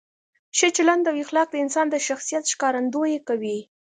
[0.57, 3.57] ښه چلند او اخلاق د انسان د شخصیت ښکارندویي کوي.